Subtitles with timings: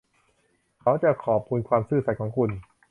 [0.81, 2.49] เขาจะขอบคุณความซื่อสัตย์ของคุณ